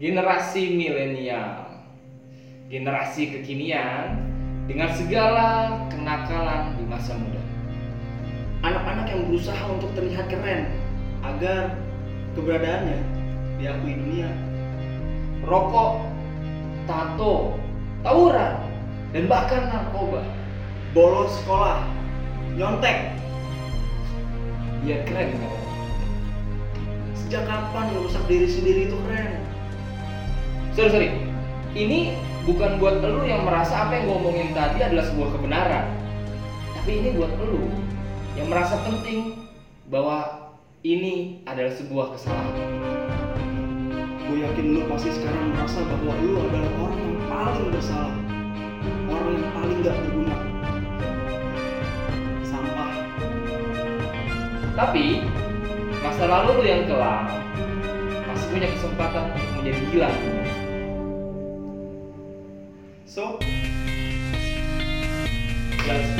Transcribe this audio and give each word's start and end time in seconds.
generasi 0.00 0.80
milenial, 0.80 1.76
generasi 2.72 3.36
kekinian 3.36 4.16
dengan 4.64 4.88
segala 4.96 5.76
kenakalan 5.92 6.72
di 6.80 6.88
masa 6.88 7.20
muda. 7.20 7.44
Anak-anak 8.64 9.12
yang 9.12 9.28
berusaha 9.28 9.60
untuk 9.68 9.92
terlihat 9.92 10.32
keren 10.32 10.72
agar 11.20 11.76
keberadaannya 12.32 12.96
diakui 13.60 13.92
dunia. 13.92 14.32
Rokok, 15.44 16.00
tato, 16.88 17.60
tawuran, 18.00 18.56
dan 19.12 19.28
bahkan 19.28 19.68
narkoba. 19.68 20.24
Bolos 20.96 21.36
sekolah, 21.44 21.84
nyontek. 22.56 23.20
Ya 24.80 25.04
keren 25.04 25.36
kan? 25.36 25.54
Sejak 27.20 27.44
kapan 27.44 27.92
merusak 27.92 28.24
diri 28.24 28.48
sendiri 28.48 28.88
itu 28.88 28.96
keren? 29.04 29.59
Sorry, 30.70 30.86
sorry. 30.86 31.10
Ini 31.74 32.14
bukan 32.46 32.78
buat 32.78 33.02
elu 33.02 33.26
yang 33.26 33.42
merasa 33.42 33.86
apa 33.86 33.98
yang 33.98 34.06
gue 34.06 34.16
omongin 34.22 34.48
tadi 34.54 34.78
adalah 34.86 35.02
sebuah 35.02 35.28
kebenaran. 35.34 35.86
Tapi 36.78 36.90
ini 36.94 37.08
buat 37.18 37.32
elu 37.42 37.66
yang 38.38 38.46
merasa 38.46 38.78
penting 38.86 39.34
bahwa 39.90 40.50
ini 40.86 41.42
adalah 41.42 41.74
sebuah 41.74 42.14
kesalahan. 42.14 42.54
Gue 44.30 44.46
yakin 44.46 44.66
lu 44.78 44.86
pasti 44.86 45.10
sekarang 45.10 45.58
merasa 45.58 45.82
bahwa 45.82 46.12
lu 46.22 46.38
adalah 46.38 46.72
orang 46.86 47.02
yang 47.02 47.18
paling 47.26 47.68
bersalah. 47.74 48.16
Orang 49.10 49.30
yang 49.34 49.50
paling 49.50 49.78
gak 49.82 49.96
berguna. 50.06 50.36
Sampah. 52.46 52.92
Tapi 54.78 55.04
masa 55.98 56.24
lalu 56.30 56.50
lu 56.62 56.62
yang 56.62 56.82
kelam 56.86 57.26
punya 58.50 58.68
kesempatan 58.74 59.30
untuk 59.30 59.50
menjadi 59.62 59.80
gila. 59.94 60.10
So, 63.06 63.38
Let's 65.86 66.19